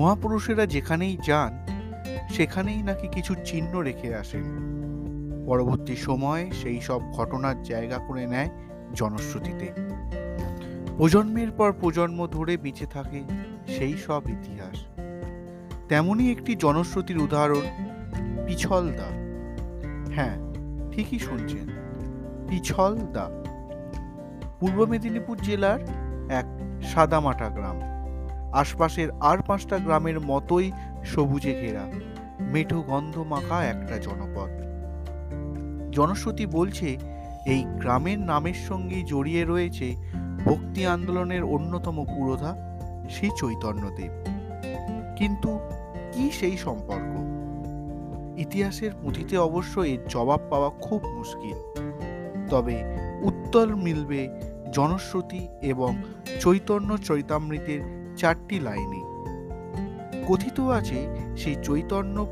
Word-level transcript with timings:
মহাপুরুষেরা 0.00 0.66
যেখানেই 0.66 1.18
যান, 1.22 1.52
সেখানেই 2.30 2.82
নাকি 2.82 3.08
কিছু 3.08 3.34
চিহ্ন 3.44 3.78
রেখে 3.78 4.14
আসেন। 4.14 4.44
পরবর্তী 5.46 5.96
সময়ে 5.96 6.50
সেই 6.52 6.80
সব 6.80 7.00
ঘটনার 7.12 7.62
জায়গা 7.62 7.98
করে 7.98 8.26
নেয় 8.26 8.48
জনশ্রুতিতে। 8.94 9.72
প্রজন্মের 10.96 11.50
পর 11.50 11.72
প্রজন্ম 11.72 12.26
ধরে 12.26 12.56
বেঁচে 12.56 12.86
থাকে 12.86 13.20
সেই 13.66 13.94
সব 14.06 14.22
ইতিহাস। 14.26 14.76
তেমনই 15.88 16.30
একটি 16.30 16.54
জনশ্রুতির 16.54 17.18
উদাহরণ, 17.18 17.66
পিছল 18.46 18.92
দা। 18.92 19.10
হ্যাঁ 20.12 20.36
ঠিকই 20.92 21.18
শুনছেন, 21.18 21.66
পিছল 22.48 22.98
দা। 23.12 23.26
পূর্ব 24.60 24.84
মেদিনীপুর 24.84 25.36
জেলার 25.36 25.80
এক 26.30 26.46
সাদামাটা 26.82 27.48
গ্রাম। 27.48 27.78
আশপাশের 28.52 29.08
আর 29.20 29.38
পাঁচটা 29.46 29.78
গ্রামের 29.78 30.20
মতোই 30.20 30.72
সবুজে 31.04 31.54
ঘেরা। 31.54 31.86
মেঠো 32.40 32.82
গন্ধ 32.82 33.18
মাখা 33.18 33.64
একটা 33.64 33.98
জনপদ। 33.98 34.70
জনশ্রুতি 35.90 36.46
বলছে, 36.46 36.86
এই 37.46 37.64
গ্রামের 37.80 38.18
নামের 38.18 38.54
সঙ্গে 38.54 39.02
জড়িয়ে 39.02 39.44
রয়েছে 39.44 39.96
ভক্তি 40.44 40.86
আন্দোলনের 40.86 41.44
অন্যতম 41.44 42.04
পুরোধা 42.04 42.56
শ্রী 43.10 43.30
চৈতন্যদেব। 43.36 44.12
কিন্তু 45.16 45.58
কি 46.12 46.30
সেই 46.30 46.56
সম্পর্ক? 46.56 47.20
ইতিহাসের 48.38 48.90
পুঁথিতে 49.02 49.38
অবশ্য 49.38 49.80
এর 49.80 49.98
জবাব 50.08 50.40
পাওয়া 50.50 50.70
খুব 50.70 51.02
মুশকিল। 51.06 51.56
তবে 52.48 52.82
উত্তর 53.22 53.76
মিলবে 53.76 54.28
জনশ্রুতি 54.72 55.48
এবং 55.62 56.02
চৈতন্য 56.40 56.98
চৈতামৃতের 56.98 57.99
চারটি 58.20 58.60
লাইনে। 58.60 59.02
কথিত 60.28 60.60
আছে, 60.60 61.06
সেই 61.36 61.56
চৈতন্য 61.62 62.26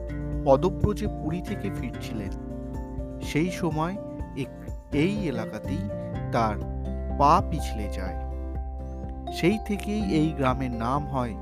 পদব্রজে 0.45 1.06
পুরী 1.06 1.41
থেকে 1.42 1.70
ফিরছিলেন। 1.80 2.33
সেই 3.22 3.50
সময় 3.50 3.97
এই 4.92 5.28
এলাকাতেই 5.28 5.84
তার 6.33 6.56
পা 7.19 7.42
পিছলে 7.50 7.89
যায়। 7.92 8.17
সেই 9.33 9.58
থেকেই 9.67 10.03
এই 10.12 10.28
গ্রামের 10.36 10.70
নাম 10.70 11.06
হয় 11.06 11.34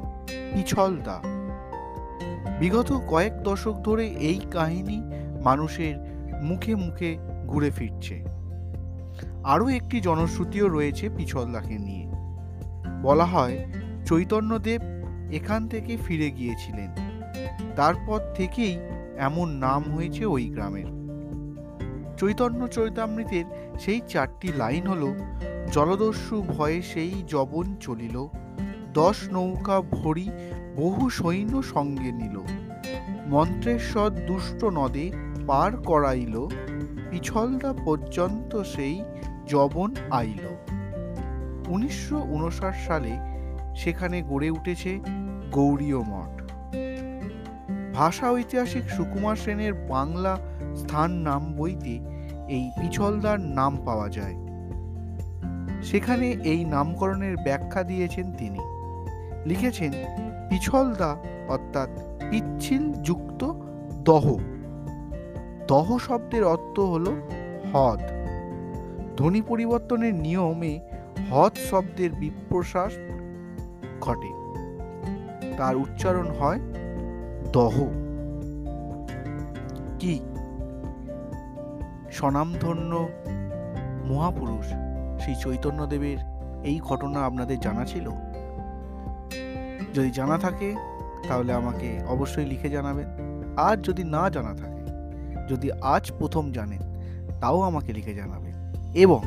পিছলদা। 0.53 1.21
বিগত 2.61 3.01
কয়েক 3.09 3.43
দশক 3.43 3.75
ধরে 3.85 4.07
এই 4.07 4.41
কাহিনী 4.51 5.03
মানুষের 5.45 5.95
মুখে 6.43 6.75
মুখে 6.75 7.19
ঘুরে 7.47 7.71
ফিরছে। 7.71 8.25
আরও 9.45 9.69
একটি 9.69 10.01
জনশ্রুতিও 10.01 10.69
রয়েছে 10.69 11.09
পিছলদাকে 11.17 11.79
নিয়ে। 11.79 12.07
বলা 13.03 13.25
হয় 13.25 13.59
চৈতন্যদেব 14.07 14.81
এখান 15.33 15.69
থেকে 15.69 15.97
ফিরে 15.97 16.31
গিয়েছিলেন। 16.31 16.91
তারপর 17.77 18.21
থেকেই 18.35 18.79
এমন 19.19 19.49
নাম 19.49 19.83
হয়েছে 19.83 20.27
ওই 20.27 20.45
গ্রামের। 20.45 20.89
চৈতন্য 22.17 22.69
চৈতামৃতের 22.69 23.45
সেই 23.79 24.01
চারটি 24.09 24.49
লাইন 24.57 24.87
হল, 24.87 25.05
জলদস্যু 25.73 26.43
ভয়ে 26.43 26.83
সেই 26.83 27.13
জবন 27.27 27.77
চলিল, 27.81 28.29
দশ 28.93 29.29
নৌকা 29.33 29.81
ভরি 29.81 30.31
বহু 30.77 31.11
সৈন্য 31.11 31.63
সঙ্গে 31.63 32.13
নিল, 32.13 32.37
মন্ত্রেশ্বর 33.27 34.11
দুষ্ট 34.11 34.65
নদে 34.65 35.13
পার 35.47 35.77
করাইল, 35.77 36.49
পিছলদা 37.11 37.73
পর্যন্ত 37.85 38.63
সেই 38.63 39.03
জবন 39.47 39.95
আইল। 40.11 40.45
উনিশশো 41.69 42.19
উনষাট 42.19 42.75
সালে 42.87 43.36
সেখানে 43.77 44.23
গড়ে 44.23 44.51
উঠেছে 44.51 45.01
গৌরীয় 45.53 45.99
মঠ। 45.99 46.43
ভাষা 47.95 48.31
ঐতিহাসিক 48.31 48.91
সুকুমার 48.91 49.37
সেনের 49.37 49.75
বাংলা 49.75 50.37
স্থান 50.77 51.11
নাম 51.11 51.53
বইতে 51.53 51.99
এই 52.49 52.71
পিছলদার 52.81 53.41
নাম 53.41 53.77
পাওয়া 53.87 54.09
যায়। 54.09 54.35
সেখানে 55.83 56.31
এই 56.31 56.65
নামকরণের 56.65 57.37
ব্যাখ্যা 57.37 57.83
দিয়েছেন 57.83 58.33
তিনি। 58.33 58.59
লিখেছেন, 59.47 59.93
পিছলদা 60.51 61.17
অর্থাৎ 61.49 61.89
পিচ্ছিল 62.31 62.93
যুক্ত 62.93 63.53
দহ। 64.05 64.39
দহ 65.69 65.99
শব্দের 65.99 66.45
অর্থ 66.45 66.81
হল 66.81 67.07
হদ। 67.73 68.01
ধ্বনি 69.17 69.43
পরিবর্তনের 69.43 70.15
নিয়মে 70.15 70.81
হদ 71.31 71.53
শব্দের 71.71 72.13
বিপ্রশ্বাস 72.13 72.93
ঘটে। 74.01 74.47
তার 75.57 75.77
উচ্চারণ 75.77 76.31
হয়, 76.31 76.59
দহ। 77.53 77.85
কি? 79.99 80.21
স্বনামধন্য 82.13 83.09
মহাপুরুষ 84.05 84.67
সেই 85.25 85.35
চৈতন্যদেবের 85.41 86.19
এই 86.65 86.81
ঘটনা 86.81 87.21
আপনাদের 87.21 87.61
জানা 87.61 87.85
ছিল? 87.85 88.11
যদি 89.95 90.11
জানা 90.11 90.39
থাকে, 90.39 90.75
তাহলে 91.29 91.53
আমাকে 91.53 92.01
অবশ্যই 92.09 92.47
লিখে 92.47 92.69
জানাবেন। 92.69 93.07
আর 93.57 93.77
যদি 93.77 94.05
না 94.05 94.31
জানা 94.31 94.55
থাকে, 94.55 94.87
যদি 95.49 95.73
আজ 95.73 96.13
প্রথম 96.19 96.53
জানেন, 96.53 96.81
তাও 97.41 97.61
আমাকে 97.61 97.93
লিখে 97.93 98.15
জানাবেন। 98.15 98.55
এবং 98.95 99.21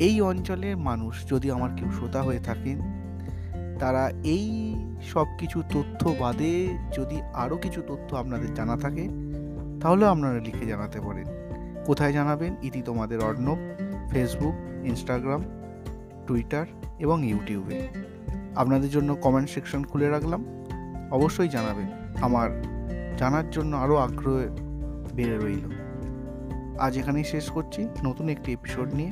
এই 0.00 0.20
অঞ্চলের 0.20 0.76
মানুষ 0.76 1.30
যদি 1.30 1.50
আমার 1.50 1.70
কেউ 1.76 1.90
শ্রোতা 1.90 2.22
হয়ে 2.22 2.38
থাকেন 2.38 2.95
তারা 3.78 4.10
এই 4.24 4.74
সব 5.02 5.26
কিছু 5.38 5.62
তথ্য 5.62 6.14
বাদে 6.18 6.68
যদি 6.98 7.22
আরও 7.34 7.56
কিছু 7.56 7.82
তথ্য 7.86 8.16
আপনাদের 8.16 8.54
জানা 8.54 8.76
থাকে 8.76 9.08
তাহলে 9.80 10.06
আপনারা 10.06 10.40
লিখে 10.40 10.66
জানাতে 10.66 11.00
পারেন। 11.00 11.24
কোথায় 11.84 12.12
জানাবেন? 12.12 12.56
ইতি 12.62 12.82
তোমাদের 12.82 13.20
অর্ণব 13.20 13.58
ফেসবুক 14.10 14.54
ইনস্টাগ্রাম 14.86 15.44
টুইটার 16.26 16.66
এবং 16.98 17.26
ইউটিউবে 17.26 17.88
আপনাদের 18.56 18.90
জন্য 18.90 19.14
কমেন্ট 19.14 19.50
সেকশন 19.50 19.84
খুলে 19.84 20.08
রাখলাম। 20.08 20.44
অবশ্যই 21.10 21.48
জানাবেন। 21.48 21.86
আমার 22.24 22.62
জানার 23.18 23.50
জন্য 23.50 23.76
আরও 23.76 23.96
আগ্রহ 23.96 24.36
বেড়ে 25.14 25.38
রইল। 25.38 25.70
আজ 26.78 26.98
এখানেই 26.98 27.24
শেষ 27.24 27.50
করছি। 27.50 27.88
নতুন 28.04 28.28
একটি 28.28 28.52
এপিসোড 28.52 28.94
নিয়ে 28.94 29.10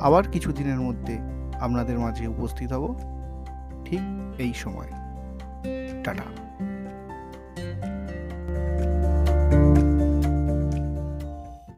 আবার 0.00 0.24
কিছু 0.32 0.52
দিনের 0.52 0.80
মধ্যে 0.80 1.18
আপনাদের 1.60 1.98
মাঝে 1.98 2.26
উপস্থিত 2.26 2.72
হব। 2.72 3.13
ঠিক 3.84 4.00
এই 4.38 4.54
সময়। 4.54 4.88
টাটা। 6.04 6.24